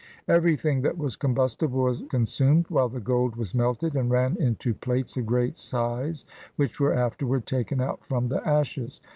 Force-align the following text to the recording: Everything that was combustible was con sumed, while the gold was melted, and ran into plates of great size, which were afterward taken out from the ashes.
Everything 0.27 0.81
that 0.81 0.97
was 0.97 1.15
combustible 1.15 1.83
was 1.83 2.01
con 2.09 2.25
sumed, 2.25 2.65
while 2.69 2.89
the 2.89 2.99
gold 2.99 3.35
was 3.35 3.53
melted, 3.53 3.93
and 3.93 4.09
ran 4.09 4.35
into 4.37 4.73
plates 4.73 5.15
of 5.15 5.27
great 5.27 5.59
size, 5.59 6.25
which 6.55 6.79
were 6.79 6.95
afterward 6.95 7.45
taken 7.45 7.79
out 7.79 8.03
from 8.07 8.27
the 8.27 8.41
ashes. 8.43 8.99